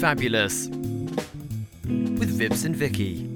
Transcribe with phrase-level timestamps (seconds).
[0.00, 3.26] Fabulous with Vips and Vicky.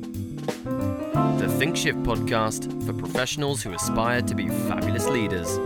[1.41, 5.57] The Think Shift podcast for professionals who aspire to be fabulous leaders.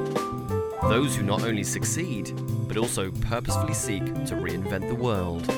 [0.82, 2.32] Those who not only succeed,
[2.68, 5.52] but also purposefully seek to reinvent the world.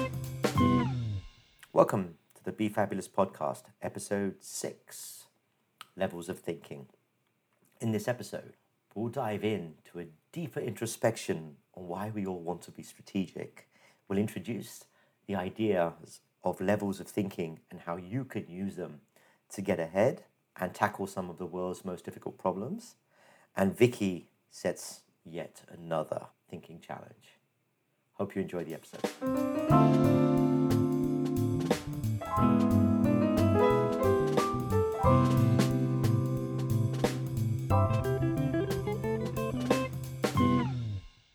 [1.75, 5.27] Welcome to the Be Fabulous podcast, episode six
[5.97, 6.87] Levels of Thinking.
[7.83, 8.55] In this episode,
[8.95, 13.69] we'll dive into a deeper introspection on why we all want to be strategic.
[14.09, 14.87] We'll introduce
[15.27, 19.01] the ideas of levels of thinking and how you can use them
[19.53, 20.23] to get ahead
[20.59, 22.95] and tackle some of the world's most difficult problems.
[23.57, 27.41] And Vicky sets yet another thinking challenge.
[28.13, 29.03] Hope you enjoy the episode.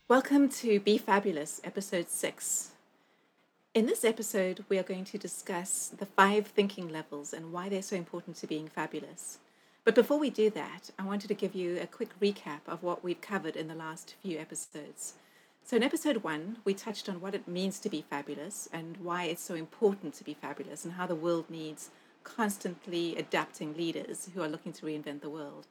[0.08, 2.72] Welcome to Be Fabulous, episode six.
[3.74, 7.82] In this episode, we are going to discuss the five thinking levels and why they're
[7.82, 9.38] so important to being fabulous.
[9.86, 13.02] But before we do that, I wanted to give you a quick recap of what
[13.02, 15.14] we've covered in the last few episodes.
[15.64, 19.24] So, in episode one, we touched on what it means to be fabulous and why
[19.24, 21.92] it's so important to be fabulous and how the world needs
[22.26, 25.66] constantly adapting leaders who are looking to reinvent the world.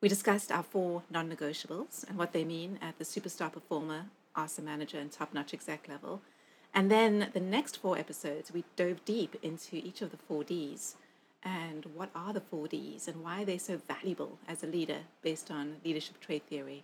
[0.00, 4.62] We discussed our four non negotiables and what they mean at the superstar performer, ASA
[4.62, 6.22] manager, and top notch exec level.
[6.74, 10.96] And then the next four episodes, we dove deep into each of the four Ds
[11.44, 14.98] and what are the four Ds and why are they so valuable as a leader
[15.22, 16.82] based on leadership trait theory.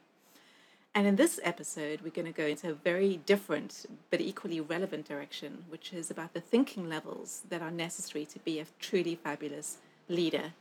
[0.94, 5.08] And in this episode, we're going to go into a very different but equally relevant
[5.08, 9.78] direction, which is about the thinking levels that are necessary to be a truly fabulous
[10.08, 10.52] leader.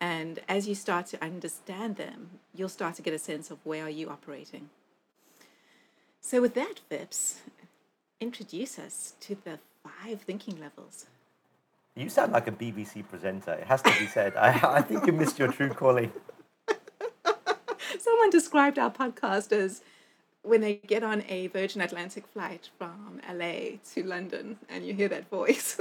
[0.00, 3.84] And as you start to understand them, you'll start to get a sense of where
[3.84, 4.70] are you operating.
[6.20, 7.36] So with that, Vips,
[8.20, 11.06] introduce us to the five thinking levels.
[11.94, 13.52] You sound like a BBC presenter.
[13.52, 14.36] It has to be said.
[14.36, 16.12] I, I think you missed your true calling.
[17.98, 19.82] Someone described our podcast as
[20.46, 25.08] when they get on a Virgin Atlantic flight from LA to London and you hear
[25.08, 25.80] that voice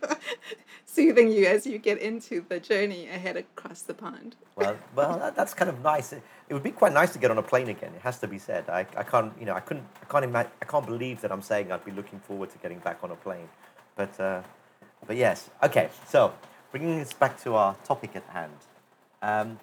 [0.84, 4.36] soothing you as you get into the journey ahead across the pond.
[4.56, 6.12] Well, well, that, that's kind of nice.
[6.12, 7.92] It, it would be quite nice to get on a plane again.
[7.94, 8.68] It has to be said.
[8.68, 11.42] I, I can't, you know, I couldn't, I can't imagine, I can't believe that I'm
[11.42, 13.48] saying I'd be looking forward to getting back on a plane.
[13.96, 14.42] But, uh,
[15.06, 15.48] but yes.
[15.62, 15.88] Okay.
[16.06, 16.34] So
[16.70, 18.52] bringing us back to our topic at hand.
[19.22, 19.58] Um,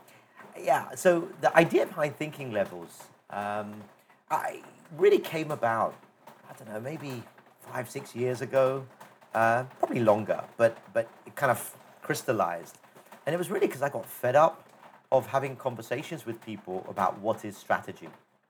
[0.60, 0.96] yeah.
[0.96, 3.84] So the idea behind thinking levels, um,
[4.30, 4.62] I
[4.98, 5.96] really came about.
[6.50, 7.24] I don't know, maybe
[7.72, 8.86] five, six years ago,
[9.34, 12.78] uh, probably longer, but but it kind of crystallized,
[13.26, 14.68] and it was really because I got fed up
[15.12, 18.10] of having conversations with people about what is strategy.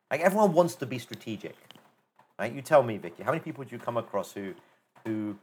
[0.09, 1.55] Like everyone wants to be strategic,
[2.39, 2.51] right?
[2.53, 4.53] You tell me, Vicky, how many people do you come across who
[5.05, 5.35] who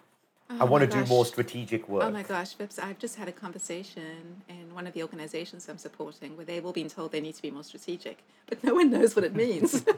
[0.51, 2.05] I Oh want my to do more strategic work?
[2.05, 5.79] Oh my gosh, Vips, I've just had a conversation in one of the organizations I'm
[5.79, 8.91] supporting where they've all been told they need to be more strategic, but no one
[8.91, 9.85] knows what it means.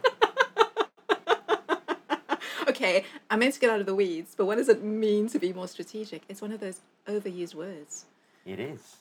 [2.86, 5.38] okay, I meant to get out of the weeds, but what does it mean to
[5.38, 6.22] be more strategic?
[6.28, 8.06] It's one of those overused words.
[8.44, 8.96] It is.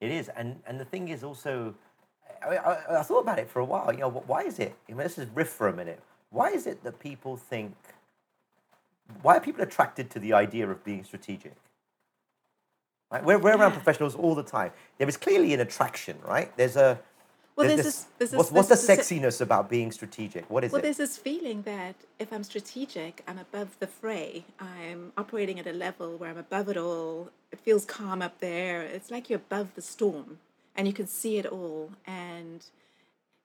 [0.00, 0.28] It is.
[0.30, 1.74] And and the thing is also,
[2.46, 3.92] I, I, I thought about it for a while.
[3.92, 4.74] You know, why is it?
[4.88, 6.00] I mean, let's just riff for a minute.
[6.30, 7.74] Why is it that people think?
[9.22, 11.54] Why are people attracted to the idea of being strategic?
[13.10, 13.24] Right?
[13.24, 13.78] We're, we're around Yeah.
[13.80, 14.72] professionals all the time.
[14.98, 16.56] There is clearly an attraction, right?
[16.56, 17.00] There's a.
[17.56, 20.48] Well, there's there's this- what's this- what's the there's this- sexiness about being strategic?
[20.48, 20.82] What is Well, it?
[20.82, 24.44] Well, there's this feeling that if I'm strategic, I'm above the fray.
[24.58, 27.30] I'm operating at a level where I'm above it all.
[27.52, 28.82] It feels calm up there.
[28.82, 30.38] It's like you're above the storm
[30.76, 32.64] and you can see it all and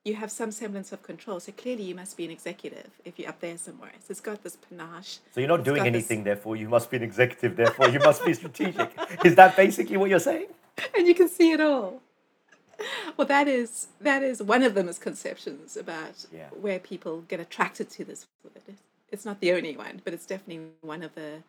[0.04, 1.40] you have some semblance of control.
[1.40, 3.90] So clearly, you must be an executive if you're up there somewhere.
[3.98, 5.18] So it's got this panache.
[5.34, 7.56] So you're not doing got this- anything, therefore you must be an executive.
[7.56, 8.88] Therefore you must be strategic.
[9.24, 10.46] is that basically what you're saying?
[10.96, 12.00] and you can see it all.
[13.16, 16.48] Well, that is that is one of the misconceptions about Yeah.
[16.50, 18.76] where people get attracted to this word.
[19.10, 21.42] It's not the only one, but it's definitely one of the.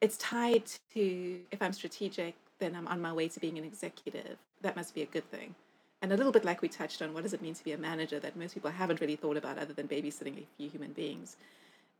[0.00, 0.64] It's tied
[0.94, 4.38] to if I'm strategic, then I'm on my way to being an executive.
[4.62, 5.54] That must be a good thing.
[6.02, 7.78] And a little bit like we touched on, what does it mean to be a
[7.78, 11.36] manager that most people haven't really thought about other than babysitting a few human beings?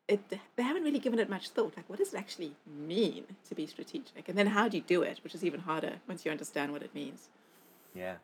[0.08, 0.20] It,
[0.56, 1.72] they haven't really given it much thought.
[1.76, 4.28] Like, what does it actually mean to be strategic?
[4.28, 6.82] And then how do you do it, which is even harder once you understand what
[6.82, 7.28] it means.
[7.94, 8.16] Yeah.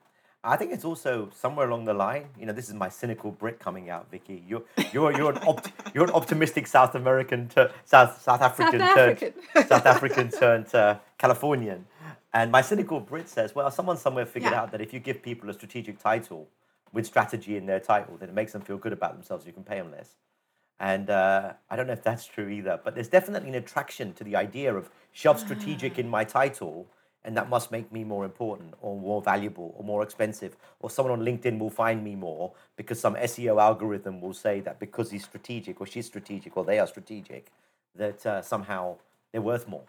[0.43, 2.29] I think it's also somewhere along the line.
[2.39, 4.43] You know, this is my cynical Brit coming out, Vicky.
[4.49, 4.63] You're
[4.93, 7.51] you're you're an opt, you're an optimistic South American
[7.85, 9.33] South South African turned African.
[9.69, 11.85] South African turned uh, Californian,
[12.33, 14.63] and my cynical Brit says, well, someone somewhere figured Yeah.
[14.63, 16.49] out that if you give people a strategic title
[16.93, 19.47] with strategy in their title, then it makes them feel good about themselves.
[19.47, 20.17] You can pay them less.
[20.81, 24.25] And uh, I don't know if that's true either, but there's definitely an attraction to
[24.25, 26.87] the idea of shove strategic in my title,
[27.25, 31.19] and that must make me more important or more valuable or more expensive, or someone
[31.19, 35.25] on LinkedIn will find me more because some SEO algorithm will say that because he's
[35.25, 37.47] strategic or she's strategic or they are strategic,
[37.95, 38.97] that uh, somehow
[39.33, 39.85] they're worth more.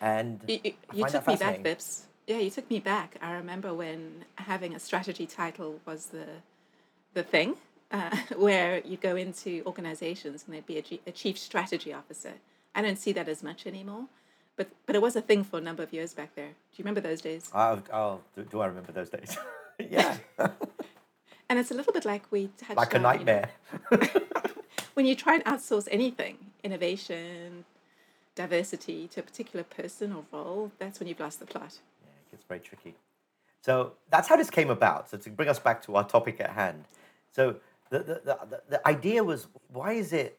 [0.00, 1.62] And You, you, you took me back.
[1.62, 2.02] Vips.
[2.26, 3.16] Yeah, you took me back.
[3.22, 6.26] I remember when having a strategy title was the
[7.14, 7.56] the thing,
[7.90, 12.34] uh, where you go into organizations and there'd be a, G- a chief strategy officer.
[12.74, 14.04] I don't see that as much anymore,
[14.58, 16.48] but but it was a thing for a number of years back there.
[16.48, 17.50] Do you remember those days?
[17.54, 19.38] Oh, oh do, do I remember those days?
[19.78, 20.18] yeah,
[21.48, 23.50] And it's a little bit like we touched like a on, you know, nightmare.
[24.94, 27.64] when you try and outsource anything, innovation,
[28.34, 31.78] diversity to a particular person or role, that's when you've lost the plot.
[32.04, 32.94] Yeah, it gets very tricky.
[33.62, 35.08] So that's how this came about.
[35.08, 36.84] So to bring us back to our topic at hand.
[37.32, 37.56] So
[37.88, 40.38] the, the, the, the, the idea was why is it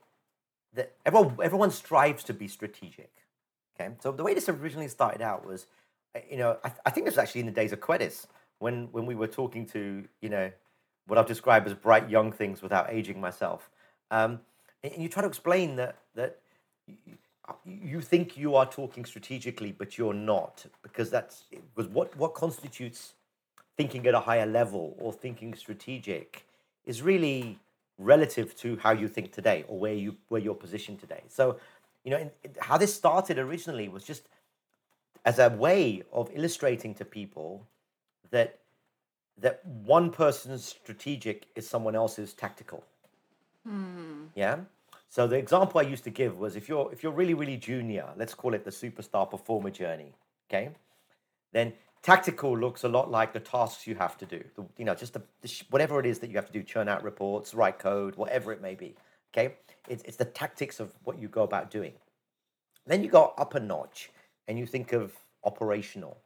[0.76, 3.12] that everyone, everyone strives to be strategic?
[3.80, 3.92] Okay.
[4.02, 5.68] So the way this originally started out was,
[6.16, 8.26] uh, you know, I, I think this was actually in the days of Quedis
[8.60, 10.52] when, when we were talking to, you know,
[11.08, 13.70] what I've described as bright young things without aging myself.
[14.12, 14.42] Um,
[14.84, 16.40] and, and you try to explain that, that
[16.88, 16.96] y-
[17.66, 23.14] you think you are talking strategically, but you're not, because that's because what what constitutes
[23.76, 26.46] thinking at a higher level or thinking strategic
[26.86, 27.58] is really
[27.98, 31.24] relative to how you think today or where you where you're positioned today.
[31.28, 31.58] So,
[32.04, 34.28] you know, how this started originally was just
[35.26, 37.68] as a way of illustrating to people
[38.32, 38.60] that
[39.38, 42.84] that one person's strategic is someone else's tactical.
[43.66, 44.26] Hmm.
[44.36, 44.58] Yeah.
[45.08, 48.08] So the example I used to give was if you're if you're really really junior,
[48.18, 50.14] let's call it the superstar performer journey.
[50.50, 50.70] Okay,
[51.52, 54.44] then tactical looks a lot like the tasks you have to do.
[54.56, 56.64] The, you know, just the, the sh- whatever it is that you have to do,
[56.64, 58.96] churn out reports, write code, whatever it may be.
[59.34, 59.56] Okay,
[59.88, 61.94] it's it's the tactics of what you go about doing.
[62.86, 64.10] Then you go up a notch
[64.48, 66.18] and you think of operational.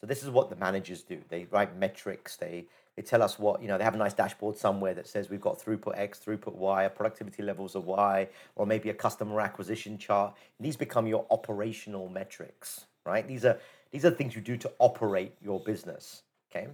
[0.00, 1.18] So this is what the managers do.
[1.28, 2.36] They write metrics.
[2.36, 2.66] They
[2.96, 3.78] they tell us what you know.
[3.78, 7.42] They have a nice dashboard somewhere that says we've got throughput X, throughput Y, productivity
[7.42, 10.34] levels of Y, or maybe a customer acquisition chart.
[10.60, 13.26] These become your operational metrics, right?
[13.26, 13.58] These are
[13.90, 16.22] these are things you do to operate your business.
[16.50, 16.66] Okay,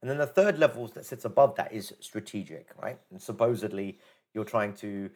[0.00, 2.98] and then the third level that sits above that is strategic, right?
[3.10, 3.98] And supposedly
[4.32, 5.10] you're trying to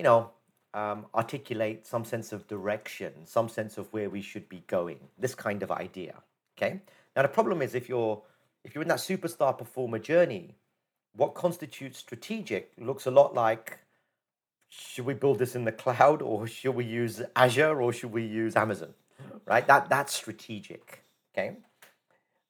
[0.00, 0.30] you know,
[0.72, 4.98] um, articulate some sense of direction, some sense of where we should be going.
[5.18, 6.14] This kind of idea.
[6.56, 6.80] Okay.
[7.14, 8.22] Now the problem is if you're
[8.64, 10.54] if you're in that superstar performer journey,
[11.14, 13.78] what constitutes strategic looks a lot like
[14.70, 18.24] should we build this in the cloud or should we use Azure or should we
[18.24, 18.94] use Amazon?
[19.44, 19.66] Right?
[19.66, 21.04] That that's strategic.
[21.34, 21.58] Okay.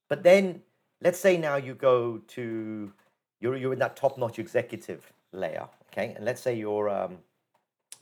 [0.09, 0.63] But then
[1.03, 2.93] let's say now you go to
[3.41, 6.15] you're you're in that top-notch executive layer, okay?
[6.15, 7.19] And let's say you're um,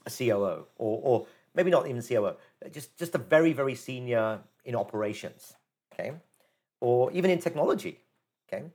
[0.05, 2.35] a COO or or maybe not even COO,
[2.71, 5.53] just just a very very senior in operations,
[5.93, 6.13] okay?
[6.81, 7.99] Or even in technology,
[8.47, 8.65] okay?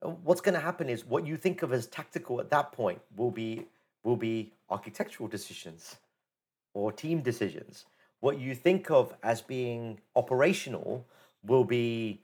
[0.00, 3.30] What's going to happen is what you think of as tactical at that point will
[3.30, 3.66] be
[4.02, 5.96] will be architectural decisions
[6.74, 7.84] or team decisions.
[8.20, 11.06] What you think of as being operational
[11.44, 12.22] will be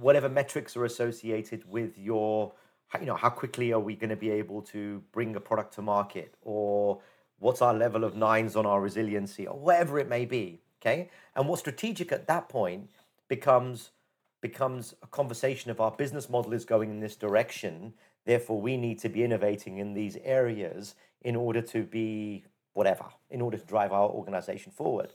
[0.00, 2.52] whatever metrics are associated with your
[3.00, 5.82] you know how quickly are we going to be able to bring a product to
[5.82, 6.98] market or
[7.38, 11.10] what's our level of nines on our resiliency or whatever it may be okay?
[11.34, 12.90] And what's strategic at that point
[13.28, 13.90] becomes
[14.40, 17.92] becomes a conversation of our business model is going in this direction.
[18.24, 23.40] Therefore we need to be innovating in these areas in order to be whatever in
[23.40, 25.12] order to drive our organization forward.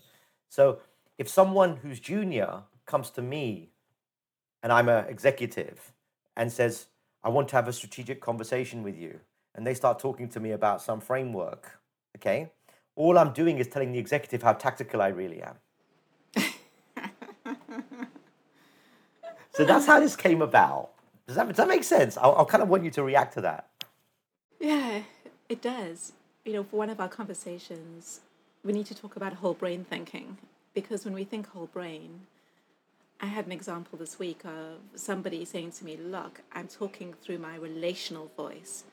[0.49, 0.79] So
[1.17, 3.69] if someone who's junior comes to me
[4.61, 5.91] and I'm an executive
[6.35, 6.87] and says,
[7.23, 9.19] I want to have a strategic conversation with you,
[9.55, 11.79] and they start talking to me about some framework,
[12.23, 12.49] okay,
[12.95, 15.55] all I'm doing is telling the executive how tactical I really am.
[19.53, 20.91] so that's how this came about.
[21.27, 22.17] Does that, does that make sense?
[22.17, 23.67] I'll, I'll kind of want you to react to that.
[24.59, 25.01] Yeah,
[25.49, 26.13] it does.
[26.45, 28.21] You know, for one of our conversations,
[28.63, 30.37] we need to talk about whole brain thinking
[30.73, 32.21] because when we think whole brain,
[33.19, 37.39] I had an example this week of somebody saying to me, Look, I'm talking through
[37.39, 38.83] my relational voice.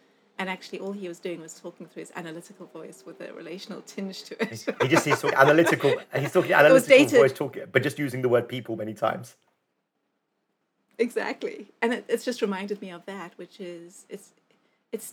[0.40, 3.82] And actually, all he was doing was talking through his analytical voice with a relational
[3.82, 4.64] tinge to it.
[4.82, 8.48] He just he's talking analytical, he's talking analytical voice, talking, but just using the word
[8.48, 9.36] people many times.
[10.98, 11.66] exactly.
[11.82, 14.32] And it, it's just reminded me of that, which is it's
[14.92, 15.12] it's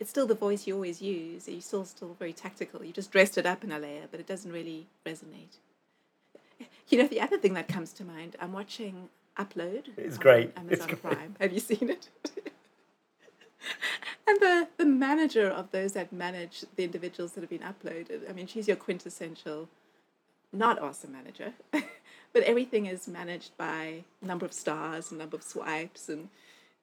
[0.00, 1.48] it's still the voice you always use.
[1.48, 2.84] You're still still very tactical.
[2.84, 5.58] You just dressed it up in a layer, but it doesn't really resonate.
[6.88, 9.84] You know, the other thing that comes to mind, I'm watching Upload.
[9.96, 10.48] It's great.
[10.48, 11.02] It's Amazon great.
[11.02, 11.36] Prime.
[11.40, 12.08] Have you seen it?
[14.28, 18.28] and the, the manager of those that manage the individuals that have been uploaded.
[18.28, 19.68] I mean, she's your quintessential,
[20.52, 26.08] not awesome manager, but everything is managed by number of stars and number of swipes
[26.08, 26.28] and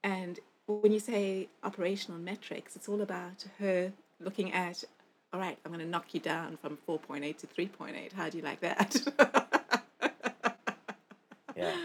[0.04, 4.84] and when you say operational metrics, it's all about her looking at,
[5.34, 8.14] all right, I'm going to knock you down from 4.8 to 3.8.
[8.14, 8.96] How do you like that?
[11.56, 11.76] yeah.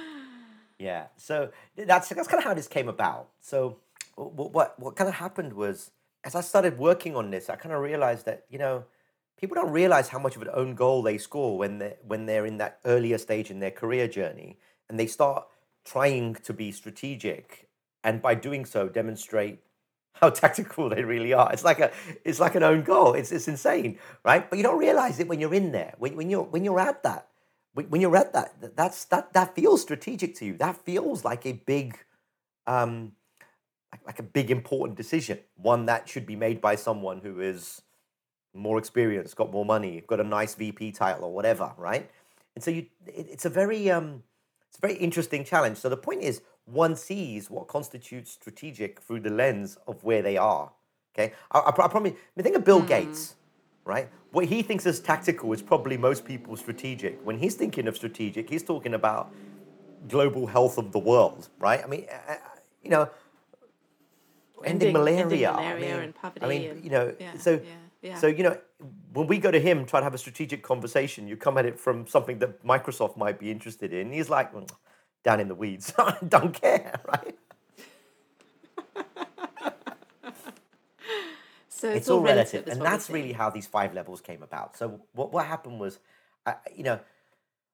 [0.79, 1.05] Yeah.
[1.17, 3.29] So that's that's kind of how this came about.
[3.41, 3.77] So
[4.17, 5.91] what what, kind of happened was
[6.25, 8.85] as I started working on this, I kind of realized that you know
[9.39, 12.47] people don't realize how much of an own goal they score when they when they're
[12.47, 15.47] in that earlier stage in their career journey and they start
[15.85, 17.69] trying to be strategic
[18.05, 19.61] and by doing so demonstrate
[20.13, 21.53] how tactical they really are.
[21.53, 21.91] It's like a
[22.25, 23.15] it's like an own goal.
[23.15, 24.49] It's it's insane, right?
[24.49, 25.95] But you don't realize it when you're in there.
[25.99, 27.27] When, when you're when you're at that
[27.75, 30.57] when you're at that, that's that that feels strategic to you.
[30.57, 31.99] That feels like a big,
[32.67, 33.13] um,
[34.07, 37.83] like, a big important decision, one that should be made by someone who is
[38.55, 42.11] more experienced, got more money, got a nice VP title or whatever, right?
[42.55, 44.23] And so you, it, it's a very, um,
[44.69, 45.79] it's a very interesting challenge.
[45.79, 50.37] So the point is, one sees what constitutes strategic through the lens of where they
[50.37, 50.71] are.
[51.15, 52.89] Okay, I, I, I probably, I mean, think of Bill mm.
[52.89, 53.35] Gates
[53.85, 54.09] right?
[54.33, 57.21] What he thinks is tactical is probably most people strategic.
[57.25, 59.33] When he's thinking of strategic, he's talking about
[60.09, 61.83] global health of the world, right?
[61.83, 62.07] I mean,
[62.83, 63.11] you know,
[64.65, 66.45] ending, ending malaria, ending malaria I mean, and poverty.
[66.45, 67.61] I mean, and, you know, yeah, so yeah,
[68.03, 68.19] yeah.
[68.19, 68.59] so you know,
[69.13, 71.79] when we go to him try to have a strategic conversation, you come at it
[71.79, 74.13] from something that Microsoft might be interested in.
[74.13, 74.67] He's like, well,
[75.25, 77.37] down in the weeds, I don't care, right?
[81.69, 84.77] So it's, it's all, relative, relative and that's really how these five levels came about.
[84.77, 85.99] So what what happened was,
[86.45, 87.01] uh, you know,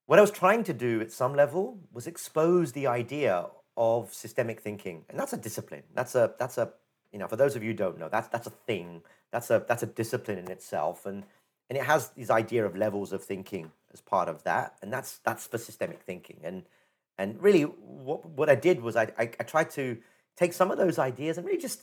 [0.07, 4.61] what I was trying to do at some level was expose the idea of systemic
[4.61, 5.83] thinking, and that's a discipline.
[5.95, 6.73] That's a that's a
[7.12, 9.02] you know for those of you who don't know that's that's a thing.
[9.30, 11.25] That's a that's a discipline in itself, and
[11.68, 15.18] and it has this idea of levels of thinking as part of that, and that's
[15.18, 16.40] that's for systemic thinking.
[16.45, 16.64] And
[17.18, 19.99] and really, what what I did was I, I, I tried to
[20.37, 21.83] take some of those ideas and really just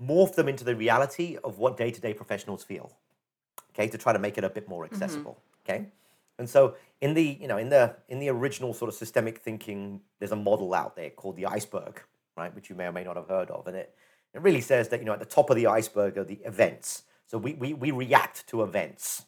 [0.00, 2.92] morph them into the reality of what day-to-day professionals feel
[3.70, 4.94] okay to try to make it a bit more mm-hmm.
[4.94, 5.72] accessible mm-hmm.
[5.72, 5.86] okay
[6.38, 10.00] and so in the you know in the in the original sort of systemic thinking
[10.18, 12.02] there's a model out there called the iceberg
[12.36, 13.66] right which you may or may not have heard of.
[13.66, 13.94] And it
[14.34, 17.04] it really says that you know at the top of the iceberg are the events.
[17.26, 19.24] So we we, we react to events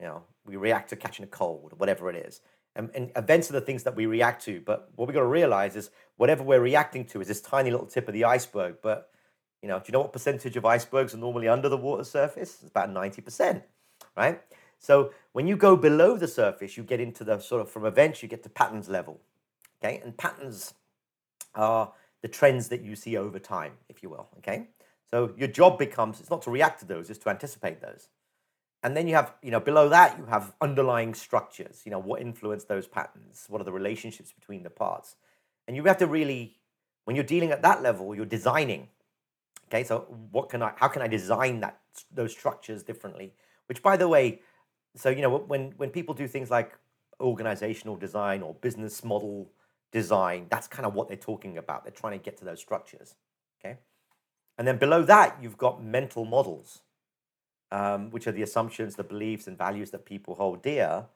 [0.00, 2.40] you know we react to catching a cold or whatever it is.
[2.74, 4.60] And, and events are the things that we react to.
[4.60, 7.86] But what we got to realize is whatever we're reacting to is this tiny little
[7.86, 8.76] tip of the iceberg.
[8.82, 9.08] But
[9.62, 12.58] you know, do you know what percentage of icebergs are normally under the water surface?
[12.60, 13.62] It's about 90%,
[14.16, 14.40] right?
[14.78, 18.22] So when you go below the surface, you get into the sort of from events,
[18.22, 19.20] you get to patterns level.
[19.82, 20.74] Okay, and patterns
[21.54, 21.92] are
[22.22, 24.28] the trends that you see over time, if you will.
[24.38, 24.68] Okay,
[25.10, 28.08] so your job becomes it's not to react to those, it's to anticipate those.
[28.82, 31.82] And then you have, you know, below that you have underlying structures.
[31.84, 33.46] You know, what influence those patterns?
[33.48, 35.16] What are the relationships between the parts?
[35.66, 36.56] And you have to really,
[37.04, 38.88] when you're dealing at that level, you're designing
[39.68, 40.72] Okay, so what can I?
[40.76, 41.78] How can I design that
[42.12, 43.32] those structures differently?
[43.66, 44.40] Which, by the way,
[44.96, 46.72] so you know when when people do things like
[47.20, 49.50] organizational design or business model
[49.92, 51.84] design, that's kind of what they're talking about.
[51.84, 53.14] They're trying to get to those structures.
[53.60, 53.78] Okay,
[54.58, 56.80] and then below that you've got mental models,
[57.70, 61.06] um, which are the assumptions, the beliefs, and values that people hold dear,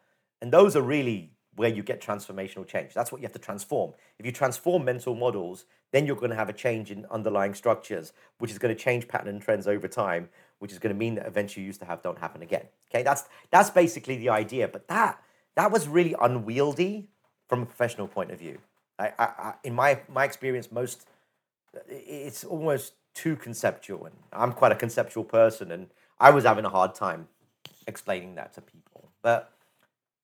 [0.40, 2.94] and those are really where you get transformational change.
[2.94, 3.92] That's what you have to transform.
[4.18, 8.12] If you transform mental models, then you're going to have a change in underlying structures,
[8.38, 10.28] which is going to change pattern and trends over time,
[10.61, 12.67] which is going to mean that events you used to have don't happen again.
[12.90, 14.69] Okay, that's that's basically the idea.
[14.69, 15.21] But that
[15.57, 17.09] that was really unwieldy
[17.49, 18.59] from a professional point of view.
[18.99, 21.09] I, I, I, in my my experience, most
[21.88, 25.88] it's almost too conceptual, and I'm quite a conceptual person, and
[26.19, 27.29] I was having a hard time
[27.87, 29.11] explaining that to people.
[29.23, 29.52] But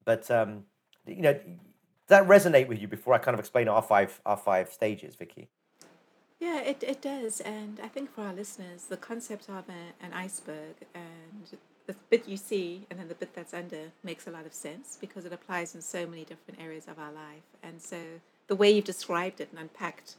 [0.05, 0.65] but um,
[1.07, 1.39] you know,
[2.09, 5.49] that resonate with you before I kind of explain our five our five stages, Vicky?
[6.39, 7.41] Yeah, it, it does.
[7.41, 12.29] And I think for our listeners, the concept of a, an iceberg and the bit
[12.29, 15.33] you see and then the bit that's under makes a lot of sense because it
[15.33, 17.45] applies in so many different areas of our life.
[17.63, 17.99] And so
[18.49, 20.17] the way you've described it and unpacked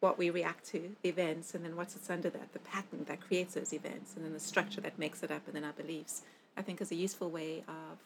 [0.00, 3.20] what we react to, the events, and then what's it's under that, the pattern that
[3.20, 6.22] creates those events, and then the structure that makes it up, and then our beliefs,
[6.56, 7.98] I think is a useful way of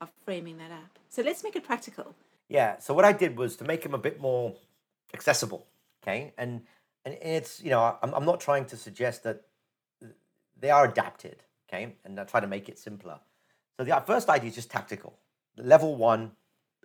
[0.00, 0.98] of framing that up.
[1.10, 2.16] So let's make it practical.
[2.48, 2.80] Yeah.
[2.80, 4.52] So what I did was to make them a bit more
[5.14, 5.64] accessible.
[6.02, 6.32] Okay.
[6.38, 6.62] And
[7.04, 9.42] and it's you know I'm I'm not trying to suggest that
[10.58, 11.42] they are adapted.
[11.68, 11.96] Okay.
[12.04, 13.20] And I try to make it simpler.
[13.76, 15.18] So the first idea is just tactical.
[15.56, 16.32] Level one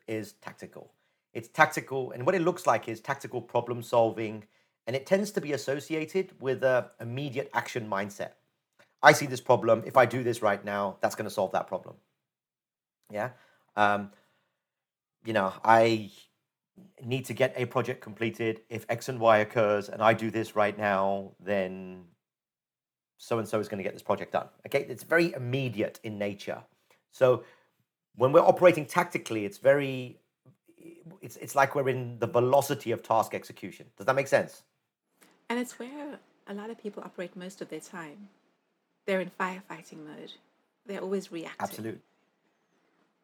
[0.07, 0.93] is tactical.
[1.33, 4.45] It's tactical, and what it looks like is tactical problem solving
[4.87, 8.31] and it tends to be associated with a immediate action mindset.
[9.03, 9.83] I see this problem.
[9.85, 11.95] If I do this right now, that's going to solve that problem.
[13.11, 13.31] Yeah.
[13.75, 14.11] Um,
[15.25, 16.09] you know, I
[17.03, 18.61] need to get a project completed.
[18.69, 22.03] If X and Y occurs and I do this right now, then
[23.17, 24.47] so and so is going to get this project done.
[24.65, 24.85] Okay.
[24.89, 26.61] It's very immediate in nature.
[27.11, 27.43] So
[28.15, 30.19] when we're operating tactically, it's very,
[31.21, 33.87] it's, it's like we're in the velocity of task execution.
[33.97, 34.63] Does that make sense?
[35.49, 38.29] And it's where a lot of people operate most of their time.
[39.05, 40.33] They're in firefighting mode.
[40.85, 41.59] They're always reacting.
[41.59, 42.01] Absolutely.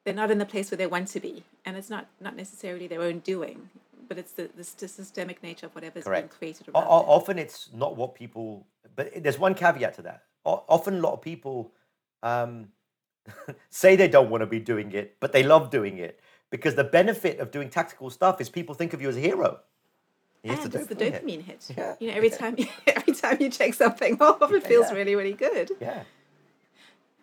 [0.04, 2.88] They're not in the place where they want to be, and it's not not necessarily
[2.88, 3.70] their own doing,
[4.08, 6.30] but it's the, the systemic nature of whatever's Correct.
[6.30, 6.88] been created O- around.
[6.90, 11.00] o- often it's not what people but there's one caveat to that O- often a
[11.00, 11.72] lot of people
[12.22, 12.68] um,
[13.70, 16.20] say they don't want to be doing it but they love doing it
[16.50, 19.60] because the benefit of doing tactical stuff is people think of you as a hero
[20.44, 21.72] Yes, and it's the dopamine hit.
[21.78, 21.96] Yeah.
[22.02, 22.58] You know, every time
[22.88, 24.98] every time you check something off, it feels Yeah.
[24.98, 25.72] really, really good.
[25.80, 26.04] yeah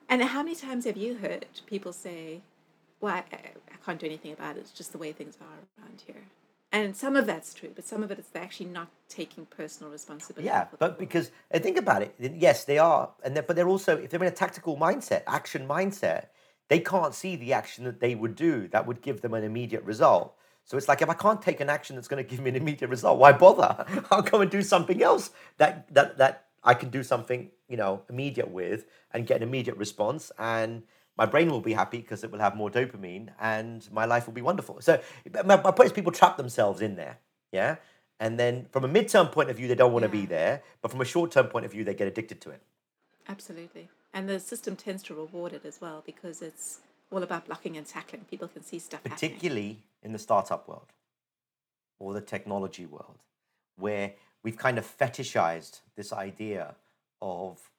[0.08, 2.40] And how many times have you heard people say,
[3.00, 4.60] "Well, I, I can't do anything about it.
[4.60, 6.22] It's just the way things are around here."
[6.72, 9.90] And some of that's true, but some of it is they're actually not taking personal
[9.92, 10.46] responsibility.
[10.46, 13.96] yeah but because and think about it yes they are and they're, but they're also
[13.96, 16.26] if they're in a tactical mindset action mindset
[16.68, 19.82] they can't see the action that they would do that would give them an immediate
[19.82, 22.50] result so it's like if i can't take an action that's going to give me
[22.50, 26.72] an immediate result why bother i'll go and do something else that that that i
[26.72, 30.84] can do something you know immediate with and get an immediate response and
[31.20, 34.38] my brain will be happy because it will have more dopamine and my life will
[34.42, 35.00] be wonderful so
[35.44, 37.18] my, my point is people trap themselves in there
[37.52, 37.76] yeah
[38.18, 40.90] and then from a midterm point of view they don't want to be there but
[40.90, 42.62] from a short term point of view they get addicted to it
[43.30, 43.88] Absolutely.
[44.12, 46.80] And the system tends to reward it as well because it's
[47.12, 48.24] all about blocking and tackling.
[48.28, 49.14] People can see stuff happening.
[49.14, 50.92] particularly in the startup world
[52.00, 53.18] or the technology world,
[53.76, 56.74] where we've kind of fetishized this idea
[57.22, 57.69] of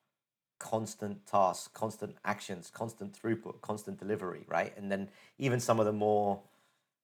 [0.61, 4.71] constant tasks, constant actions, constant throughput, constant delivery, right?
[4.77, 6.39] And then even some of the more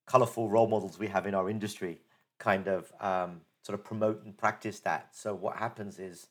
[0.06, 1.98] colorful role models we have in our industry
[2.38, 5.08] kind of um, sort of promote and practice that.
[5.12, 6.28] So what happens is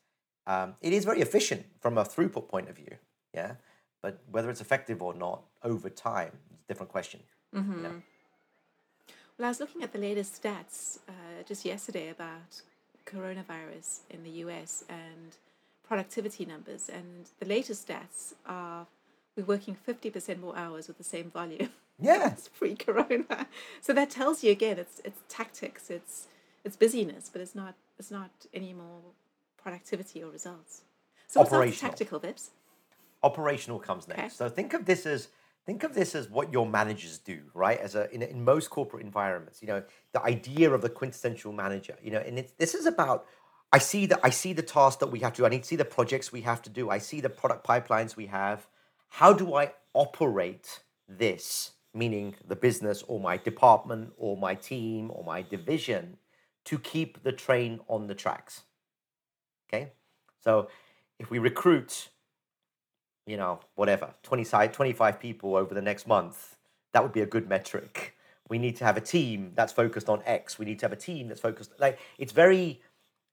[0.48, 2.96] um, it is very efficient from a throughput point of view,
[3.34, 3.56] yeah.
[4.02, 7.20] But whether it's effective or not over time is a different question.
[7.76, 8.02] you know?
[9.38, 12.62] Well, I was looking at the latest stats uh, just yesterday about
[13.06, 15.36] coronavirus in the US and
[15.88, 16.89] productivity numbers.
[16.89, 18.88] And the latest stats are
[19.36, 21.69] we're working 50% more hours with the same volume
[22.00, 23.47] Yeah, as pre-corona.
[23.82, 26.28] So that tells you again, it's it's tactics, it's
[26.63, 29.02] it's busyness, but it's not it's not any more
[29.62, 30.82] productivity or results.
[31.28, 32.50] So what's tactical, Vips?
[33.23, 34.19] operational comes next.
[34.19, 34.30] Okay.
[34.30, 35.30] So think of this as
[35.65, 37.80] think of this as what your managers do, right?
[37.80, 41.95] As a in, in most corporate environments, you know, the idea of the quintessential manager,
[42.02, 43.26] you know, and it's, this is about.
[43.71, 45.45] I see that I see the tasks that we have to do.
[45.45, 46.89] I need to see the projects we have to do.
[46.89, 48.67] I see the product pipelines we have.
[49.10, 51.71] How do I operate this?
[51.93, 56.17] Meaning the business or my department or my team or my division
[56.65, 58.63] to keep the train on the tracks.
[59.67, 59.91] Okay,
[60.43, 60.69] so
[61.19, 62.10] if we recruit
[63.27, 66.56] you know, whatever, 20 side, 25 people over the next month,
[66.93, 68.15] that would be a good metric.
[68.49, 70.58] We need to have a team that's focused on X.
[70.58, 72.82] We need to have a team that's focused like it's very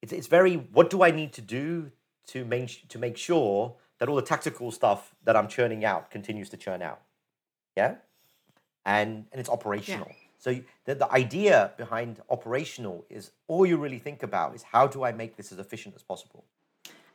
[0.04, 1.90] it's, it's very what do I need to do
[2.26, 6.48] to make to make sure that all the tactical stuff that I'm churning out continues
[6.50, 7.00] to churn out.
[7.74, 7.94] Yeah?
[8.84, 10.12] And and it's operational.
[10.38, 15.02] So the, the idea behind operational is all you really think about is how do
[15.02, 16.44] I make this as efficient as possible?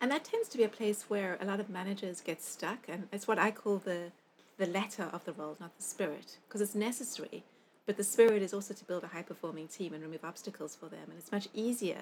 [0.02, 3.08] And that tends to be a place where a lot of managers get stuck, and
[3.12, 4.12] it's what I call the
[4.58, 7.43] the letter of the role, not the spirit, because it's necessary.
[7.86, 10.88] But the spirit is also to build a high performing team and remove obstacles for
[10.89, 11.06] them.
[11.10, 12.02] And it's much easier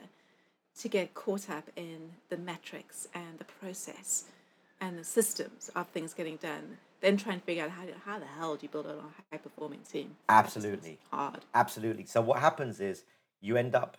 [0.79, 4.25] to get caught up in the metrics and the process
[4.79, 8.25] and the systems of things getting done then trying to figure out how, how the
[8.25, 8.95] hell do you build a
[9.31, 10.15] high performing team.
[10.29, 10.97] Absolutely.
[11.11, 11.39] hard.
[11.53, 12.05] Absolutely.
[12.05, 13.03] So what happens is
[13.41, 13.97] you end up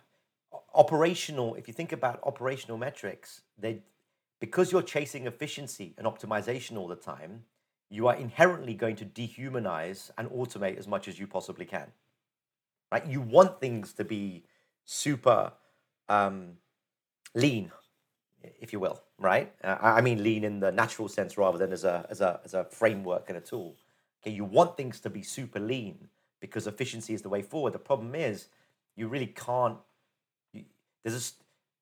[0.73, 1.55] operational.
[1.55, 3.79] If you think about operational metrics, they
[4.39, 7.43] because you're chasing efficiency and optimization all the time,
[7.89, 11.87] you are inherently going to dehumanize and automate as much as you possibly can.
[12.91, 13.05] Right?
[13.05, 14.43] You want things to be
[14.85, 15.51] super
[16.07, 16.53] um,
[17.35, 17.71] lean,
[18.59, 19.01] if you will.
[19.17, 19.51] Right?
[19.63, 22.53] Uh, I mean lean in the natural sense rather than as a as a as
[22.53, 23.75] a framework and a tool.
[24.21, 26.07] Okay, you want things to be super lean
[26.39, 27.73] because efficiency is the way forward.
[27.73, 28.47] The problem is
[28.95, 29.77] you really can't.
[30.53, 30.65] You,
[31.03, 31.33] there's a,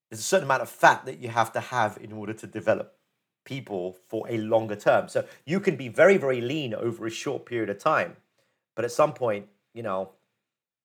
[0.10, 2.96] there's a certain amount of fat that you have to have in order to develop
[3.44, 5.08] people for a longer term.
[5.10, 8.18] So you can be very very lean over a short period of time,
[8.76, 10.12] but at some point, you know,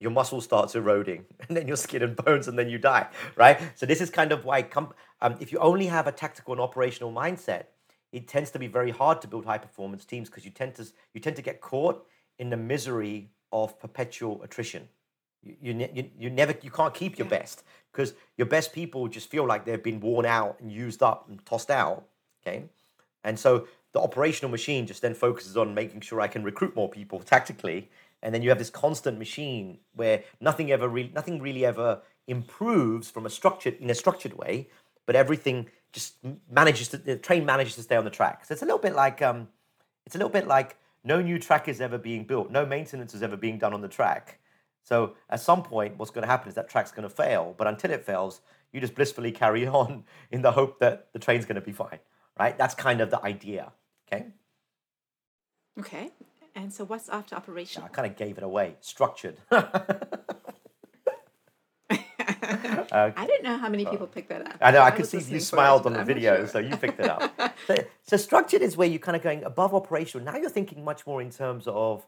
[0.02, 3.58] your muscle starts eroding, and then your skin and bones, and then you die, right?
[3.76, 6.60] So this is kind of why com- um, if you only have a tactical and
[6.60, 7.66] operational mindset,
[8.10, 10.86] it tends to be very hard to build high performance teams because you tend to
[11.14, 12.04] you tend to get caught
[12.38, 14.88] in the misery of perpetual attrition.
[15.42, 17.62] You, you, you, you never you can't keep your best
[17.92, 21.44] because your best people just feel like they've been worn out and used up and
[21.46, 22.04] tossed out.
[22.44, 22.64] Okay,
[23.24, 26.88] and so the operational machine just then focuses on making sure I can recruit more
[26.88, 27.90] people tactically,
[28.22, 33.10] and then you have this constant machine where nothing ever re- nothing really ever improves
[33.10, 34.68] from a structured in a structured way,
[35.06, 36.16] but everything just
[36.50, 38.44] manages to the train manages to stay on the track.
[38.44, 39.48] So it's a little bit like um,
[40.06, 43.22] it's a little bit like no new track is ever being built, no maintenance is
[43.22, 44.38] ever being done on the track.
[44.84, 47.54] So at some point, what's going to happen is that track's going to fail.
[47.56, 48.40] But until it fails,
[48.72, 51.98] you just blissfully carry on in the hope that the train's going to be fine,
[52.38, 52.56] right?
[52.56, 53.72] That's kind of the idea.
[54.06, 54.26] Okay.
[55.78, 56.10] Okay.
[56.54, 57.82] And so what's after operation?
[57.82, 58.76] I kind of gave it away.
[58.80, 59.36] Structured.
[62.92, 64.56] I don't know how many people picked that up.
[64.60, 64.82] I know.
[64.82, 66.46] I, could see you smiled it, on the I'm video, sure.
[66.48, 67.54] so you picked it up.
[67.66, 70.24] so, so structured is where you're kind of going above operational.
[70.24, 72.06] Now you're thinking much more in terms of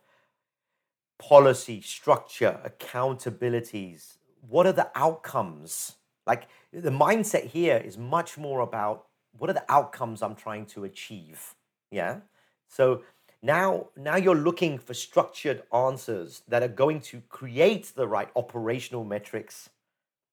[1.19, 4.17] policy, structure, accountabilities.
[4.49, 5.95] What are the outcomes?
[6.27, 9.07] Like the mindset here is much more about
[9.39, 11.55] what are the outcomes I'm trying to achieve.
[11.91, 12.21] Yeah.
[12.69, 13.03] So
[13.45, 19.05] now, now you're looking for structured answers that are going to create the right operational
[19.05, 19.69] metrics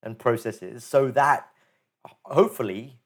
[0.02, 1.50] and processes so that
[2.24, 2.98] hopefully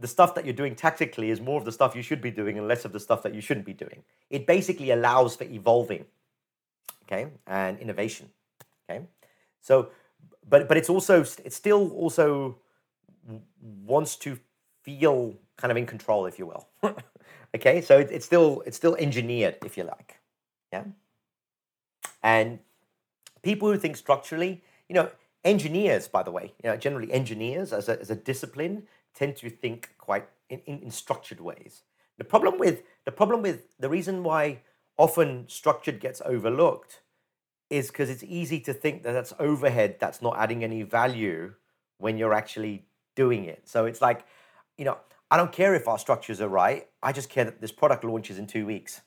[0.00, 2.58] the stuff that you're doing tactically is more of the stuff you should be doing
[2.58, 4.02] and less of the stuff that you shouldn't be doing.
[4.30, 6.06] It basically allows for evolving,
[7.04, 8.30] okay, and innovation,
[8.90, 9.06] okay.
[9.60, 9.90] So,
[10.48, 12.58] but but it's also it still also
[13.86, 14.40] wants to
[14.82, 16.66] feel kind of in control, if you will.
[17.54, 20.20] okay, so it, it's still it's still engineered, if you like,
[20.72, 20.84] yeah.
[22.22, 22.58] And
[23.42, 25.10] people who think structurally, you know,
[25.44, 29.50] engineers, by the way, you know, generally engineers as a, as a discipline tend to
[29.50, 31.82] think quite in, in, in structured ways.
[32.18, 34.60] The problem with the problem with the reason why
[34.96, 37.00] often structured gets overlooked
[37.70, 41.52] is because it's easy to think that that's overhead that's not adding any value
[41.98, 42.84] when you're actually
[43.16, 43.62] doing it.
[43.68, 44.24] So it's like,
[44.76, 44.98] you know,
[45.34, 46.86] I don't care if our structures are right.
[47.02, 49.00] I just care that this product launches in two weeks.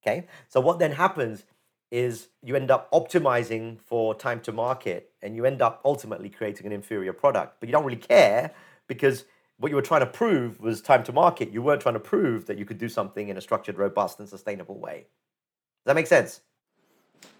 [0.00, 0.28] Okay.
[0.48, 1.42] So what then happens
[1.90, 6.66] is you end up optimizing for time to market and you end up ultimately creating
[6.66, 7.56] an inferior product.
[7.58, 8.52] But you don't really care
[8.86, 9.24] because
[9.58, 11.50] what you were trying to prove was time to market.
[11.50, 14.28] You weren't trying to prove that you could do something in a structured, robust, and
[14.28, 14.98] sustainable way.
[14.98, 16.42] Does that make sense?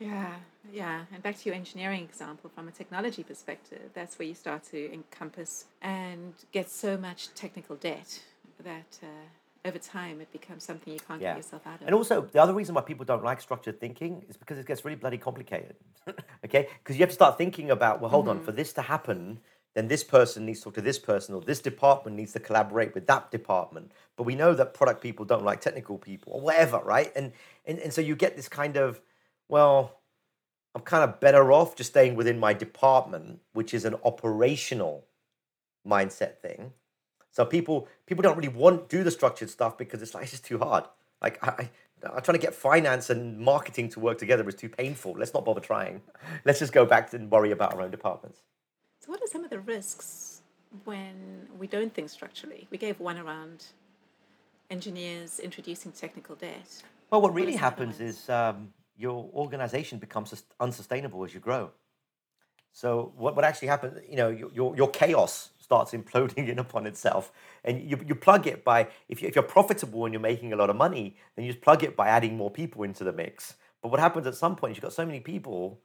[0.01, 0.35] Yeah,
[0.73, 1.03] yeah.
[1.15, 4.93] And back to your engineering example, from a technology perspective, that's where you start to
[4.93, 8.21] encompass and get so much technical debt
[8.63, 11.33] that uh, over time it becomes something you can't Yeah.
[11.33, 11.87] get yourself out of.
[11.87, 14.85] And also, the other reason why people don't like structured thinking is because it gets
[14.85, 15.77] really bloody complicated.
[16.45, 16.69] okay?
[16.79, 19.41] Because you have to start thinking about, well, hold on, for this to happen,
[19.75, 22.95] then this person needs to talk to this person, or this department needs to collaborate
[22.95, 23.93] with that department.
[24.17, 27.11] But we know that product people don't like technical people, or whatever, right?
[27.17, 27.33] And
[27.65, 29.01] and, and so you get this kind of,
[29.49, 30.01] well,
[30.75, 35.07] I'm kind of better off just staying within my department, which is an operational
[35.87, 36.73] mindset thing.
[37.33, 40.45] So people people don't really want do the structured stuff because it's like it's just
[40.45, 40.85] too hard.
[41.21, 41.71] Like I, I
[42.05, 45.15] I'm trying to get finance and marketing to work together is too painful.
[45.17, 46.03] Let's not bother trying.
[46.45, 48.43] Let's just go back and worry about our own departments.
[49.01, 50.43] So, what are some of the risks
[50.85, 52.67] when we don't think structurally?
[52.71, 53.65] We gave one around
[54.71, 56.83] engineers introducing technical debt.
[57.11, 61.71] Well, what really happens is um, your organization becomes unsustainable as you grow.
[62.73, 66.87] So what, what actually happens, you know, your, your, your chaos starts imploding in upon
[66.87, 67.33] itself.
[67.65, 70.57] And you, you plug it by, if, you, if you're profitable and you're making a
[70.57, 73.55] lot of money, then you just plug it by adding more people into the mix.
[73.81, 75.81] But what happens at some point is you've got so many people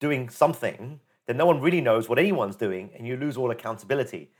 [0.00, 4.30] doing something that no one really knows what anyone's doing and you lose all accountability.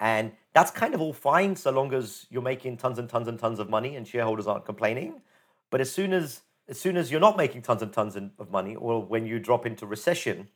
[0.00, 3.38] And that's kind of all fine so long as you're making tons and tons and
[3.38, 5.22] tons of money and shareholders aren't complaining.
[5.70, 8.74] But as soon as as soon as you're not making tons and tons of money,
[8.74, 10.48] or when you drop into recession,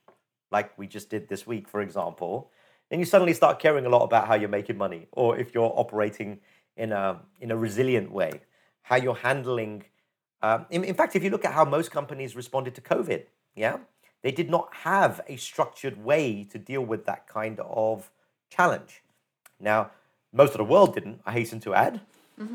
[0.50, 2.50] like we just did this week, for example,
[2.90, 5.72] then you suddenly start caring a lot about how you're making money, or if you're
[5.76, 6.40] operating
[6.76, 8.40] in a in a resilient way,
[8.82, 9.84] how you're handling.
[10.42, 13.24] Um, in, in fact, if you look at how most companies responded to COVID,
[13.54, 13.78] yeah,
[14.22, 18.10] they did not have a structured way to deal with that kind of
[18.48, 19.02] challenge.
[19.60, 19.90] Now,
[20.32, 21.20] most of the world didn't.
[21.26, 22.00] I hasten to add.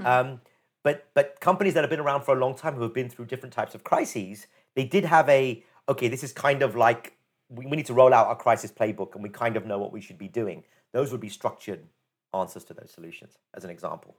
[0.06, 0.42] Um,
[0.84, 3.26] but but companies that have been around for a long time who have been through
[3.26, 6.08] different types of crises, they did have a okay.
[6.08, 7.18] This is kind of like
[7.56, 9.92] we, we need to roll out a crisis playbook, and we kind of know what
[9.92, 10.64] we should be doing.
[10.92, 11.82] Those would be structured
[12.34, 14.16] answers to those solutions, as an example.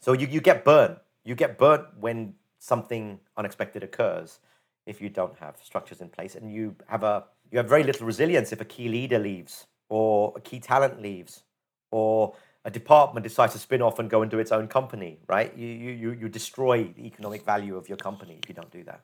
[0.00, 0.98] So you, you get burnt.
[1.24, 4.38] You get burnt when something unexpected occurs.
[4.86, 8.06] if you don't have structures in place, and you have a you have very little
[8.06, 11.42] resilience if a key leader leaves, or a key talent leaves,
[11.90, 15.18] or a department decides to spin off and go and do its own company.
[15.28, 15.56] Right?
[15.56, 19.00] You you, you destroy the economic value of your company if you don't do that.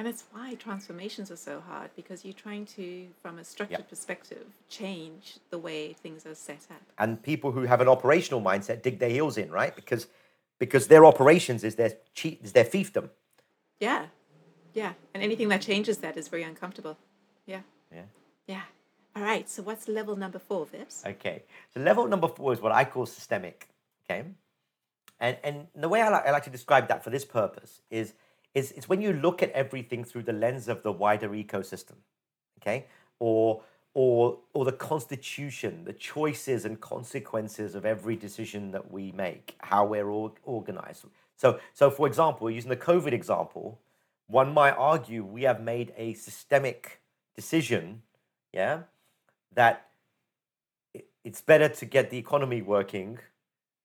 [0.00, 4.46] And it's why transformations are so hard because you're trying to, from a structured perspective,
[4.70, 6.80] change the way things are set up.
[6.96, 9.76] And people who have an operational mindset dig their heels in, right?
[9.76, 10.06] Because
[10.58, 13.10] because their operations is their cheat is their fiefdom.
[13.78, 14.06] Yeah,
[14.72, 14.94] yeah.
[15.12, 16.96] And anything that changes that is very uncomfortable.
[17.44, 17.60] Yeah.
[17.92, 18.04] Yeah.
[18.46, 18.62] Yeah.
[19.14, 19.50] All right.
[19.50, 21.04] So what's level number four, Vips?
[21.04, 21.42] Okay.
[21.74, 23.68] So level number four is what I call systemic.
[24.08, 24.24] Okay.
[25.20, 28.14] And and the way I like, I like to describe that for this purpose is
[28.54, 31.96] is it's when you look at everything through the lens of the wider ecosystem.
[32.60, 32.86] Okay.
[33.18, 33.62] Or
[33.94, 39.84] or or the constitution, the choices and consequences of every decision that we make, how
[39.84, 41.04] we're all organized.
[41.36, 43.80] So so for example, using the COVID example,
[44.26, 47.00] one might argue we have made a systemic
[47.34, 48.02] decision,
[48.52, 48.82] yeah,
[49.54, 49.88] that
[51.24, 53.18] it's better to get the economy working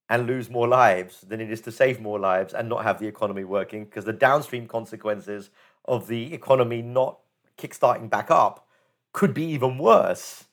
[0.10, 3.08] and lose more lives than it is to save more lives and not have the
[3.08, 5.50] economy working because the downstream consequences
[5.86, 7.20] of the economy not
[7.58, 8.68] kickstarting back up
[9.13, 10.46] could be even worse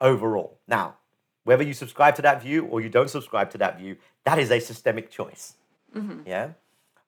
[0.00, 0.58] overall.
[0.66, 0.96] Now,
[1.44, 4.50] whether you subscribe to that view or you don't subscribe to that view, that is
[4.50, 5.54] a systemic choice.
[5.94, 6.20] Mm-hmm.
[6.26, 6.50] Yeah,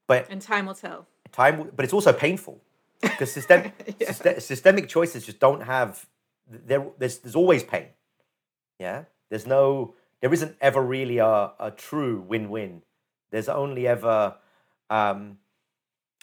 [0.07, 1.07] but and time will tell.
[1.33, 2.61] Time, but it's also painful
[3.01, 4.11] because systemic yeah.
[4.11, 6.07] syst- systemic choices just don't have.
[6.49, 7.87] There, there's there's always pain.
[8.79, 12.83] Yeah, there's no there isn't ever really a, a true win-win.
[13.31, 14.37] There's only ever,
[14.91, 15.39] um,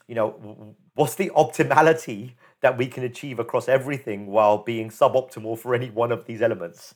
[0.08, 5.76] you know, what's the optimality that we can achieve across everything while being suboptimal for
[5.76, 6.96] any one of these elements.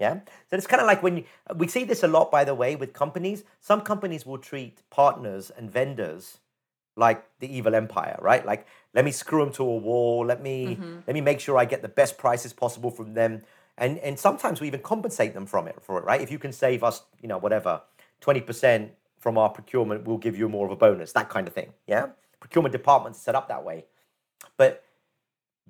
[0.00, 0.20] Yeah.
[0.50, 1.24] So it's kind of like when you,
[1.56, 3.44] we see this a lot, by the way, with companies.
[3.60, 6.38] Some companies will treat partners and vendors
[6.96, 8.44] like the evil empire, right?
[8.44, 10.26] Like, let me screw them to a wall.
[10.26, 11.00] Let me mm-hmm.
[11.06, 13.42] let me make sure I get the best prices possible from them
[13.78, 16.20] and and sometimes we even compensate them from it for it, right?
[16.20, 17.82] If you can save us, you know, whatever,
[18.20, 21.54] twenty percent from our procurement, we'll give you more of a bonus, that kind of
[21.54, 21.72] thing.
[21.86, 22.08] Yeah,
[22.40, 23.84] procurement departments set up that way,
[24.56, 24.84] but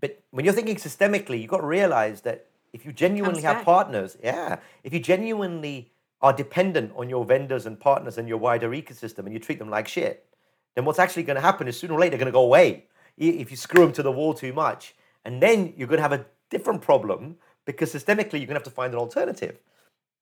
[0.01, 4.17] but when you're thinking systemically, you've got to realize that if you genuinely have partners,
[4.23, 9.21] yeah, if you genuinely are dependent on your vendors and partners and your wider ecosystem,
[9.21, 10.27] and you treat them like shit,
[10.75, 12.87] then what's actually going to happen is sooner or later they're going to go away
[13.19, 16.13] if you screw them to the wall too much, and then you're going to have
[16.13, 19.59] a different problem because systemically you're going to have to find an alternative.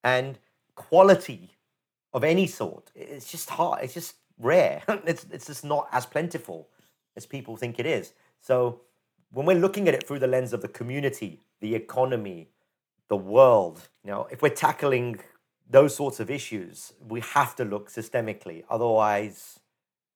[0.05, 0.38] And
[0.74, 1.50] quality
[2.12, 3.85] of any sort, it's just hard.
[3.85, 4.83] It's just rare.
[5.07, 6.68] it's, it's just not as plentiful
[7.16, 8.12] as people think it is.
[8.40, 8.81] So
[9.33, 12.48] when we're looking at it through the lens of the community, the economy,
[13.09, 15.20] the world, you know, if we're tackling
[15.68, 18.64] those sorts of issues, we have to look systemically.
[18.68, 19.61] Otherwise,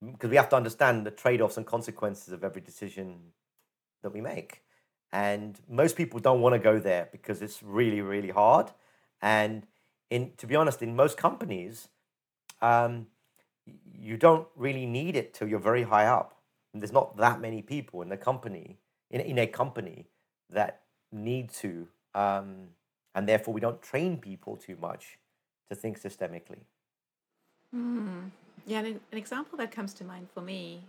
[0.05, 3.17] because we have to understand the trade offs and consequences of every decision
[4.03, 4.64] that we make.
[5.15, 8.73] And most people don't want to go there because it's really, really hard.
[9.23, 9.65] And
[10.11, 11.87] in, to be honest, in most companies,
[12.61, 13.07] um,
[13.97, 16.41] you don't really need it till you're very high up.
[16.73, 18.77] And there's not that many people in the company,
[19.09, 20.07] in, in a company,
[20.51, 20.81] that
[21.13, 21.87] need to.
[22.17, 22.71] Um,
[23.15, 25.19] and therefore, we don't train people too much
[25.69, 26.65] to think systemically.
[27.73, 28.31] Mm.
[28.67, 30.83] Yeah, an, an example that comes to mind for me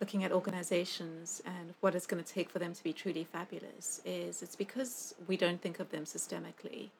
[0.00, 4.00] looking at organizations and what it's going to take for them to be truly fabulous
[4.04, 6.90] is it's because we don't think of them systemically.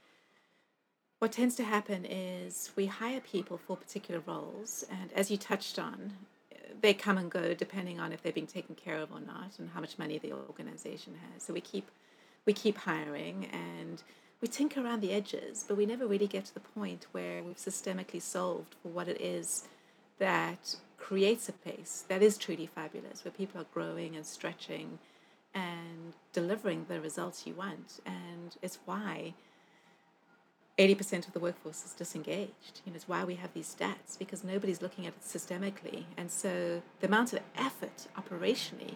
[1.19, 5.79] What tends to happen is we hire people for particular roles, and as you touched
[5.79, 6.13] on,
[6.83, 9.71] they come and go depending on if they're being taken care of or not and
[9.71, 11.43] how much money the organization has.
[11.43, 11.91] So we keep
[12.45, 14.03] we keep hiring and
[14.41, 17.57] we tinker around the edges, but we never really get to the point where we've
[17.57, 19.65] systemically solved for what it is
[20.19, 24.99] that creates a place that is truly fabulous, where people are growing and stretching
[25.55, 28.01] and delivering the results you want.
[28.05, 29.35] And it's why
[30.77, 32.81] 80% of the workforce is disengaged.
[32.85, 36.07] You know, it's why we have these stats, because nobody's looking at it systemically.
[36.17, 38.95] And so the amount of effort operationally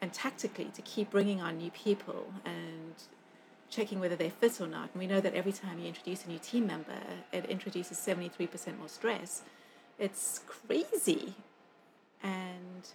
[0.00, 2.94] and tactically to keep bringing on new people and
[3.68, 4.90] checking whether they fit or not.
[4.92, 7.00] And we know that every time you introduce a new team member,
[7.32, 9.42] it introduces 73% more stress
[9.98, 11.34] it's crazy.
[12.22, 12.88] And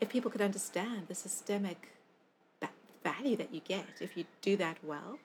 [0.00, 1.88] if people could understand the systemic
[3.02, 5.18] value that you get if you do that well,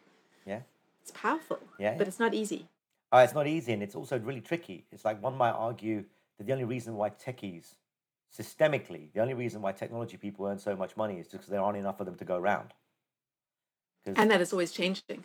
[0.46, 0.62] yeah,
[1.02, 1.60] it's powerful.
[1.78, 2.68] Yeah, but it's not easy.
[3.12, 4.86] Uh, it's not easy, and it's also really tricky.
[4.92, 6.04] It's like one might argue
[6.38, 7.76] that the only reason why techies,
[8.36, 11.62] systemically, the only reason why technology people earn so much money is just because there
[11.62, 12.74] aren't enough of them to go around.
[14.06, 15.24] And that is always changing.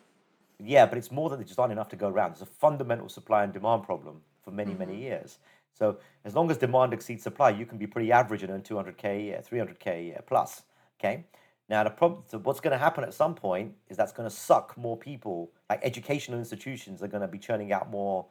[0.63, 2.33] Yeah, but it's more than there just aren't enough to go around.
[2.33, 4.81] There's a fundamental supply and demand problem for many, mm-hmm.
[4.81, 5.39] many years.
[5.79, 9.49] So as long as demand exceeds supply, you can be pretty average and earn 200k,
[9.49, 10.63] 300k plus.
[10.99, 11.25] Okay.
[11.69, 14.35] Now the problem, so what's going to happen at some point is that's going to
[14.35, 15.53] suck more people.
[15.71, 18.27] Like educational institutions are going to be churning out more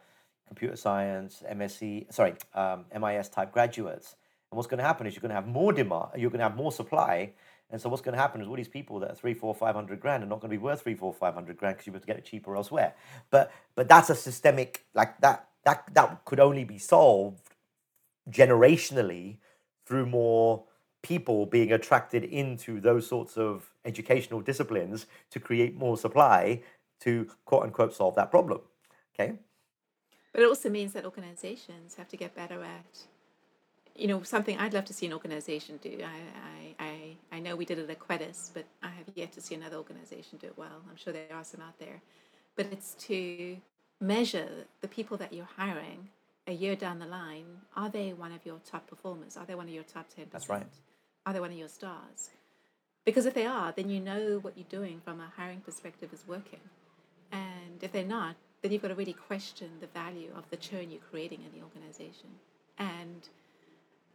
[0.46, 4.16] computer science, MSc, sorry, um, MIS type graduates.
[4.50, 6.44] And what's going to happen is you're going to have more demand, you're going to
[6.44, 7.32] have more supply.
[7.70, 9.76] And so what's going to happen is all these people that are three, four, five
[9.76, 11.92] hundred grand are not going to be worth three, four, five hundred grand because you
[11.92, 12.94] have to get it cheaper elsewhere.
[13.30, 17.50] But but that's a systemic like that that that could only be solved
[18.30, 19.36] generationally
[19.86, 20.64] through more
[21.02, 26.62] people being attracted into those sorts of educational disciplines to create more supply
[27.00, 28.60] to quote unquote solve that problem.
[29.14, 29.34] Okay.
[30.32, 33.00] But it also means that organizations have to get better at,
[33.96, 35.98] you know, something I'd love to see an organization do.
[36.04, 39.40] I, I, I, I know we did it at Quedis, but I have yet to
[39.40, 40.82] see another organization do it well.
[40.88, 42.00] I'm sure there are some out there.
[42.54, 43.56] But it's to
[44.00, 46.08] measure the people that you're hiring
[46.46, 47.62] a year down the line.
[47.76, 49.36] Are they one of your top performers?
[49.36, 50.30] Are they one of your top 10%?
[50.30, 50.66] That's right.
[51.26, 52.30] Are they one of your stars?
[53.04, 56.24] Because if they are, then you know what you're doing from a hiring perspective is
[56.26, 56.60] working.
[57.32, 60.90] And if they're not, then you've got to really question the value of the churn
[60.90, 62.28] you're creating in the organization.
[62.78, 63.28] And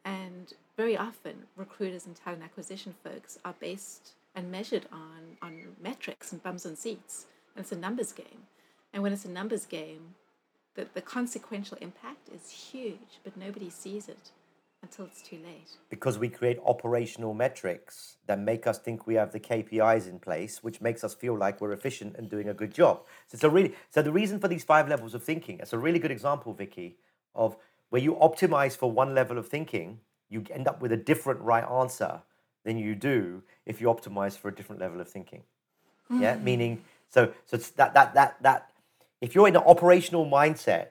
[0.03, 6.31] and very often recruiters and talent acquisition folks are based and measured on, on metrics
[6.31, 7.25] and bums on seats.
[7.55, 8.43] And it's a numbers game.
[8.95, 10.15] And when it's a numbers game,
[10.75, 14.31] the, the consequential impact is huge, but nobody sees it
[14.81, 15.67] until it's too late.
[15.89, 20.63] Because we create operational metrics that make us think we have the KPIs in place,
[20.63, 23.01] which makes us feel like we're efficient and doing a good job.
[23.27, 25.77] So it's a really so the reason for these five levels of thinking, it's a
[25.77, 26.95] really good example, Vicky,
[27.35, 27.57] of
[27.89, 31.65] where you optimize for one level of thinking, you end up with a different right
[31.69, 32.21] answer
[32.63, 35.43] than you do if you optimize for a different level of thinking.
[36.09, 36.21] Mm.
[36.21, 38.69] Yeah, meaning so so it's that that that that
[39.25, 40.89] if you're in an operational mindset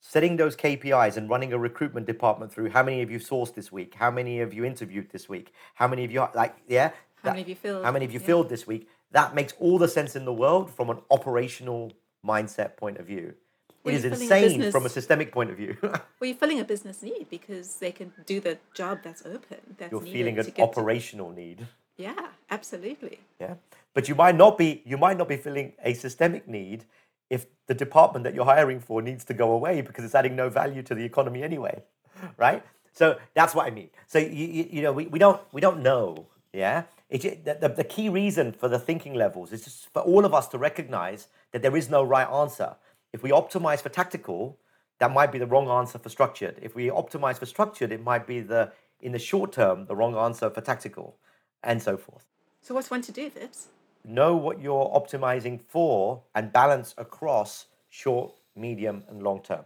[0.00, 3.70] setting those KPIs and running a recruitment department through how many of you sourced this
[3.70, 6.94] week, how many of you interviewed this week, how many of you like yeah, how
[7.24, 8.26] that, many of you filled, how many of you yeah.
[8.26, 8.88] filled this week.
[9.12, 11.92] That makes all the sense in the world from an operational
[12.26, 13.34] mindset point of view.
[13.84, 15.76] Well, it is insane a from a systemic point of view.
[15.82, 19.58] well, you're filling a business need because they can do the job that's open.
[19.76, 21.36] That's you're feeling an operational to...
[21.38, 21.66] need.
[21.98, 23.20] Yeah, absolutely.
[23.38, 23.54] Yeah,
[23.92, 24.82] but you might not be.
[24.86, 26.86] You might not be filling a systemic need
[27.34, 30.48] if the department that you're hiring for needs to go away because it's adding no
[30.48, 31.82] value to the economy anyway,
[32.36, 32.62] right?
[32.92, 33.90] So that's what I mean.
[34.06, 36.84] So you, you, you know we, we don't we don't know, yeah.
[37.10, 40.48] It, the, the, key reason for the thinking levels is just for all of us
[40.48, 42.76] to recognize that there is no right answer.
[43.12, 44.58] If we optimize for tactical,
[44.98, 46.58] that might be the wrong answer for structured.
[46.62, 50.16] If we optimize for structured, it might be the in the short term the wrong
[50.16, 51.16] answer for tactical,
[51.62, 52.24] and so forth.
[52.62, 53.66] So what's one to do, Vips?
[54.04, 59.64] Know what you're optimizing for and balance across short, medium, and long term.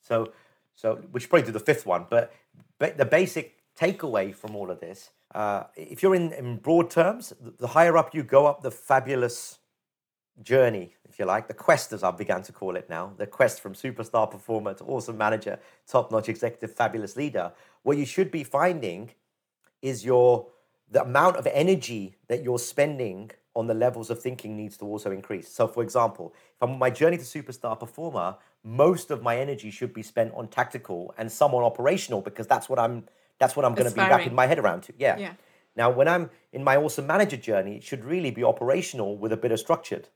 [0.00, 0.32] So,
[0.74, 2.32] so we should probably do the fifth one, but,
[2.78, 7.32] but the basic takeaway from all of this, uh, if you're in, in broad terms,
[7.58, 9.58] the higher up you go up the fabulous
[10.42, 13.60] journey, if you like, the quest, as I've begun to call it now, the quest
[13.60, 18.44] from superstar performer to awesome manager, top notch executive, fabulous leader, what you should be
[18.44, 19.10] finding
[19.80, 20.48] is your
[20.90, 25.10] the amount of energy that you're spending on the levels of thinking needs to also
[25.10, 25.48] increase.
[25.48, 29.70] So, for example, if I'm on my journey to superstar performer, most of my energy
[29.70, 33.04] should be spent on tactical and some on operational because that's what I'm
[33.38, 34.92] that's what I'm going to be wrapping my head around to.
[34.96, 35.16] Yeah.
[35.18, 35.32] yeah.
[35.76, 39.36] Now, when I'm in my awesome manager journey, it should really be operational with a
[39.36, 40.08] bit of structured,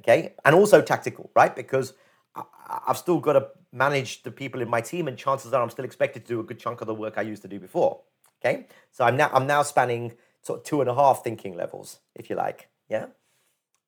[0.00, 1.54] okay, and also tactical, right?
[1.54, 1.94] Because
[2.34, 2.42] I,
[2.88, 5.84] I've still got to manage the people in my team, and chances are I'm still
[5.84, 8.00] expected to do a good chunk of the work I used to do before.
[8.44, 12.00] Okay, so I'm now I'm now spanning sort of two and a half thinking levels,
[12.14, 12.68] if you like.
[12.88, 13.06] Yeah.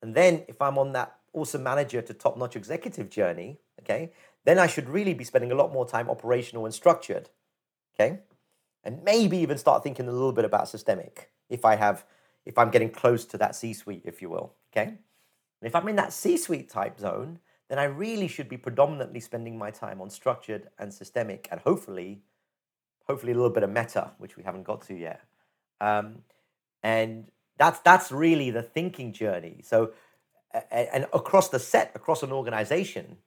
[0.02, 4.12] And then if I'm on that awesome manager to top notch executive journey, okay,
[4.44, 7.30] then I should really be spending a lot more time operational and structured.
[7.94, 8.20] Okay.
[8.84, 12.04] And maybe even start thinking a little bit about systemic if I have,
[12.46, 14.54] if I'm getting close to that C suite, if you will.
[14.72, 14.86] Okay.
[14.86, 19.20] And if I'm in that C suite type zone, then I really should be predominantly
[19.20, 22.22] spending my time on structured and systemic and hopefully,
[23.06, 25.22] hopefully a little bit of meta, which we haven't got to yet.
[25.80, 26.22] Um,
[26.82, 29.60] and that's that's really the thinking journey.
[29.62, 29.92] So,
[30.70, 33.18] and across the set, across an organization,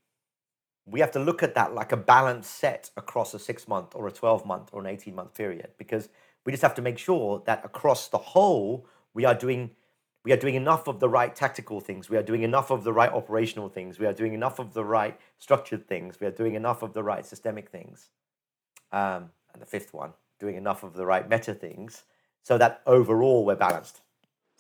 [0.86, 4.08] we have to look at that like a balanced set across a six month or
[4.08, 6.10] a 12 month or an 18 month period because
[6.46, 9.72] we just have to make sure that across the whole we are doing
[10.24, 12.08] we are doing enough of the right tactical things.
[12.08, 13.98] We are doing enough of the right operational things.
[13.98, 16.20] We are doing enough of the right structured things.
[16.20, 18.10] We are doing enough of the right systemic things.
[18.92, 22.04] Um, and the fifth one doing enough of the right meta things
[22.44, 24.02] so that overall we're balanced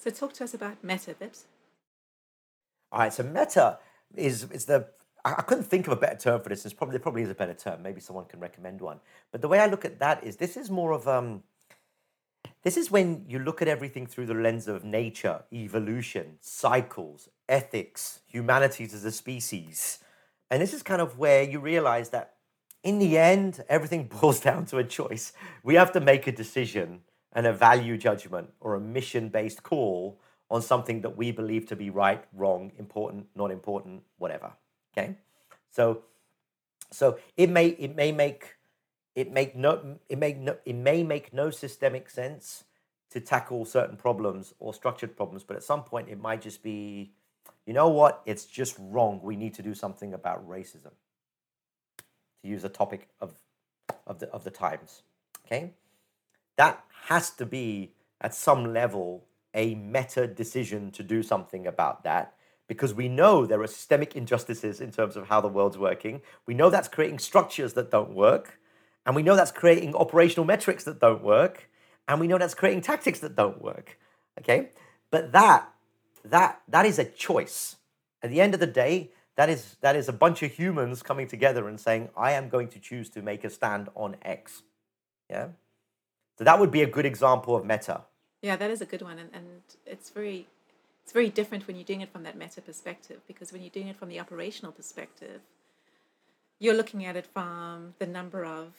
[0.01, 1.43] so talk to us about meta, Vips.
[2.91, 3.77] All right, so meta
[4.15, 4.87] is is the
[5.23, 6.63] I, couldn't think of a better term for this.
[6.63, 7.83] There's probably there probably is a better term.
[7.83, 8.99] Maybe someone can recommend one.
[9.31, 11.43] But the way I look at that is this is more of um.
[12.63, 18.21] This is when you look at everything through the lens of nature, evolution, cycles, ethics,
[18.25, 19.99] humanities as a species.
[20.49, 22.35] And this is kind of where you realize that
[22.83, 25.33] in the end, everything boils down to a choice.
[25.63, 27.01] We have to make a decision
[27.33, 30.19] and a value judgment or a mission based call
[30.49, 34.51] on something that we believe to be right, wrong, important, not important, whatever.
[34.93, 35.15] Okay?
[35.69, 36.03] So
[36.91, 38.55] so it may it may make
[39.15, 42.65] it make no it make no it may make no systemic sense
[43.11, 47.11] to tackle certain problems or structured problems, but at some point it might just be,
[47.65, 49.19] you know what, it's just wrong.
[49.21, 50.91] We need to do something about racism
[52.41, 53.33] to use a topic of,
[54.07, 55.03] of, the, of the times.
[55.45, 55.73] Okay?
[56.57, 62.35] That has to be, at some level, a meta decision to do something about that
[62.67, 66.21] because we know there are systemic injustices in terms of how the world's working.
[66.45, 68.59] We know that's creating structures that don't work.
[69.05, 71.69] And we know that's creating operational metrics that don't work.
[72.07, 73.97] And we know that's creating tactics that don't work.
[74.39, 74.69] Okay?
[75.09, 75.69] But that,
[76.23, 77.75] that, that is a choice.
[78.23, 81.27] At the end of the day, that is that is a bunch of humans coming
[81.27, 84.63] together and saying, I am going to choose to make a stand on X.
[85.29, 85.47] Yeah.
[86.41, 88.01] So that would be a good example of meta.
[88.41, 89.19] Yeah, that is a good one.
[89.19, 89.45] And, and
[89.85, 90.47] it's very
[91.03, 93.89] it's very different when you're doing it from that meta perspective because when you're doing
[93.89, 95.41] it from the operational perspective,
[96.57, 98.73] you're looking at it from the number of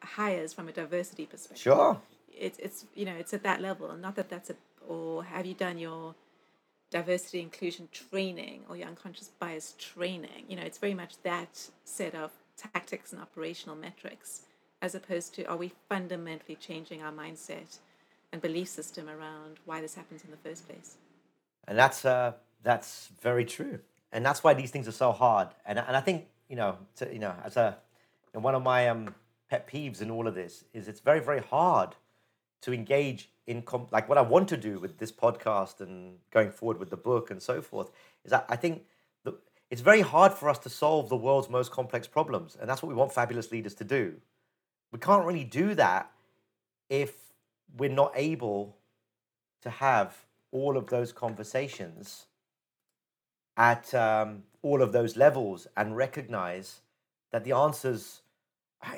[0.00, 1.62] hires from a diversity perspective.
[1.62, 1.98] Sure.
[2.30, 3.96] It's it's you know it's at that level.
[3.96, 6.14] Not that that's a or have you done your
[6.90, 10.44] diversity inclusion training or your unconscious bias training.
[10.46, 14.42] You know, it's very much that set of tactics and operational metrics,
[14.82, 17.78] as opposed to are we fundamentally changing our mindset
[18.32, 20.96] and belief system around why this happens in the first place.
[21.68, 23.78] And that's uh, that's very true,
[24.10, 25.48] and that's why these things are so hard.
[25.64, 27.78] And and I think you know, to, you know, as a
[28.34, 29.14] know, one of my um,
[29.48, 31.94] pet peeves in all of this is it's very very hard
[32.62, 36.50] to engage in com- like what I want to do with this podcast and going
[36.50, 37.90] forward with the book and so forth
[38.24, 38.82] is that I think
[39.72, 42.90] it's very hard for us to solve the world's most complex problems, and that's what
[42.90, 44.16] we want fabulous leaders to do.
[44.92, 46.10] We can't really do that
[46.88, 47.14] if
[47.76, 48.76] we're not able
[49.62, 50.16] to have
[50.50, 52.26] all of those conversations
[53.56, 56.80] at um, all of those levels and recognize
[57.32, 58.20] that the answers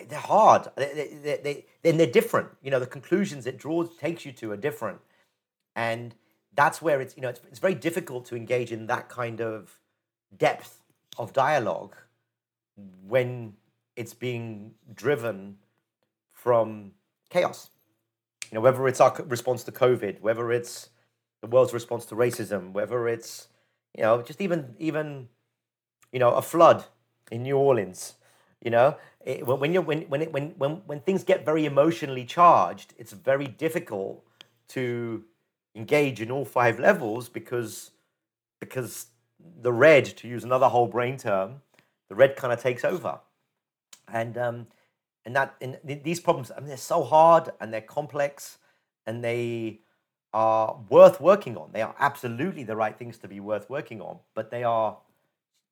[0.08, 0.68] they're hard.
[0.76, 2.48] They, they, they, then they're different.
[2.62, 5.00] You know, the conclusions it draws takes you to are different,
[5.76, 6.14] and
[6.54, 9.78] that's where it's you know it's, it's very difficult to engage in that kind of
[10.36, 10.80] depth
[11.18, 11.96] of dialogue
[13.06, 13.54] when
[13.94, 15.56] it's being driven
[16.44, 16.92] from
[17.30, 17.70] chaos.
[18.50, 20.90] You know, whether it's our response to COVID, whether it's
[21.40, 23.48] the world's response to racism, whether it's
[23.96, 25.28] you know just even even
[26.12, 26.84] you know a flood
[27.32, 28.14] in New Orleans
[28.64, 32.24] you know, it, when you when when it, when when when things get very emotionally
[32.24, 34.24] charged, it's very difficult
[34.68, 35.22] to
[35.74, 37.90] engage in all five levels because
[38.60, 39.08] because
[39.60, 41.60] the red, to use another whole brain term,
[42.08, 43.20] the red kind of takes over,
[44.10, 44.66] and um,
[45.24, 48.58] and that these problems, I mean, they're so hard and they're complex,
[49.06, 49.80] and they
[50.32, 51.70] are worth working on.
[51.72, 54.98] They are absolutely the right things to be worth working on, but they are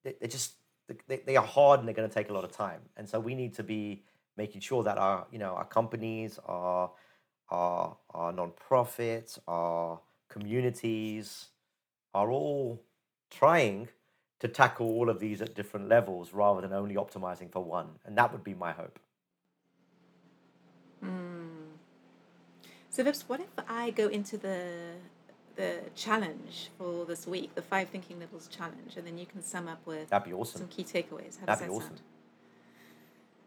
[0.05, 0.55] they're just
[1.09, 2.81] they, they are hard and they're going to take a lot of time.
[2.97, 4.03] And so we need to be
[4.37, 6.91] making sure that our you know our companies, our
[7.51, 11.49] our our nonprofits, our communities
[12.15, 12.81] are all
[13.31, 13.89] trying
[14.41, 17.89] to tackle all of these at different levels rather than only optimizing for one.
[18.05, 18.99] And that would be my hope.
[21.05, 21.43] Mm.
[22.93, 24.67] So, Vips, what if I go into the
[25.57, 29.67] the challenge for this week, the five thinking levels challenge, and then you can sum
[29.67, 30.61] up with That'd be awesome.
[30.61, 31.41] some key takeaways.
[31.41, 31.89] How That'd does that be awesome.
[31.89, 32.01] sound?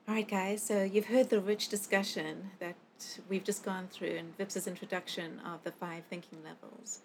[0.07, 0.63] All right, guys.
[0.63, 2.75] So you've heard the rich discussion that
[3.29, 7.01] we've just gone through in Vips's introduction of the five thinking levels.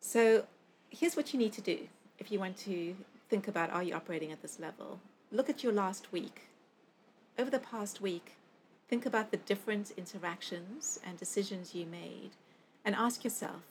[0.00, 0.46] So
[0.88, 1.78] here's what you need to do
[2.18, 2.96] if you want to
[3.28, 4.98] think about are you operating at this level.
[5.30, 6.48] Look at your last week.
[7.38, 8.32] Over the past week,
[8.90, 12.30] think about the different interactions and decisions you made
[12.84, 13.62] and ask yourself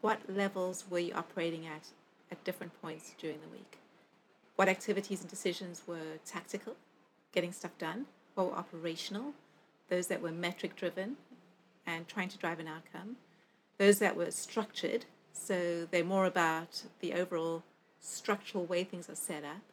[0.00, 1.88] what levels were you operating at
[2.30, 3.78] at different points during the week?
[4.56, 6.74] What activities and decisions were tactical,
[7.32, 9.34] getting stuff done, what were operational,
[9.90, 11.18] those that were metric driven
[11.86, 13.16] and trying to drive an outcome,
[13.76, 15.04] those that were structured,
[15.34, 17.62] so they're more about the overall
[18.00, 19.71] structural way things are set up.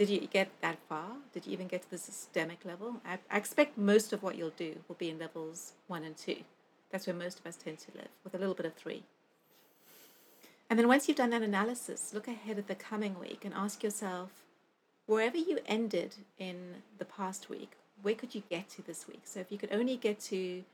[0.00, 1.08] Did you get that far?
[1.34, 3.02] Did you even get to the systemic level?
[3.04, 6.38] I, I expect most of what you'll do will be in levels one and two.
[6.90, 9.02] That's where most of us tend to live, with a little bit of three.
[10.70, 13.82] And then once you've done that analysis, look ahead at the coming week and ask
[13.82, 14.30] yourself
[15.04, 19.20] wherever you ended in the past week, where could you get to this week?
[19.24, 20.64] So if you could only get to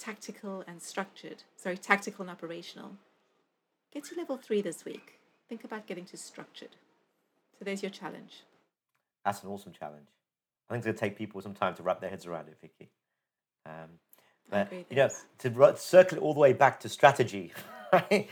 [0.00, 2.96] tactical and structured, sorry, tactical and operational,
[3.92, 5.20] get to level three this week.
[5.48, 6.74] Think about getting to structured.
[7.56, 8.42] So there's your challenge.
[9.24, 10.08] That's an awesome challenge.
[10.68, 12.56] I think it's going to take people some time to wrap their heads around it,
[12.60, 12.90] Vicky.
[13.66, 13.98] Um,
[14.50, 15.08] but, you know,
[15.38, 17.52] to circle it all the way back to strategy.
[17.92, 18.28] right?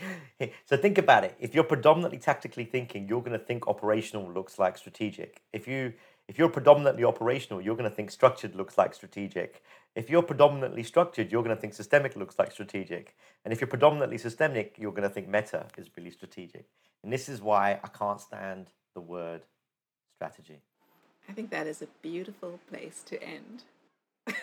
[0.65, 1.35] so think about it.
[1.39, 5.41] If you're predominantly tactically thinking, you're going to think operational looks like strategic.
[5.51, 5.93] If you
[6.27, 9.61] if you're predominantly operational, you're going to think structured looks like strategic.
[9.93, 13.15] If you're predominantly structured, you're going to think systemic looks like strategic.
[13.43, 16.65] And if you're predominantly systemic, you're going to think meta is really strategic.
[17.03, 19.45] And this is why I can't stand the word
[20.15, 20.61] strategy.
[21.29, 23.63] I think that is a beautiful place to end.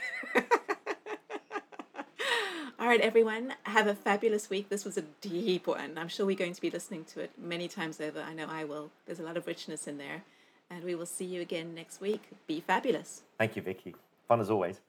[2.79, 4.71] All right, everyone, have a fabulous week.
[4.71, 5.99] This was a deep one.
[5.99, 8.21] I'm sure we're going to be listening to it many times over.
[8.21, 8.91] I know I will.
[9.07, 10.23] There's a lot of richness in there.
[10.71, 12.23] And we will see you again next week.
[12.47, 13.23] Be fabulous.
[13.39, 13.95] Thank you, Vicky.
[14.29, 14.81] Fun as always.